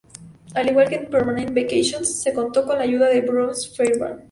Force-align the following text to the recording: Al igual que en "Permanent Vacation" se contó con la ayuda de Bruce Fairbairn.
Al 0.55 0.67
igual 0.67 0.89
que 0.89 0.95
en 0.95 1.11
"Permanent 1.11 1.53
Vacation" 1.55 2.03
se 2.03 2.33
contó 2.33 2.65
con 2.65 2.75
la 2.79 2.83
ayuda 2.85 3.07
de 3.07 3.21
Bruce 3.21 3.69
Fairbairn. 3.75 4.19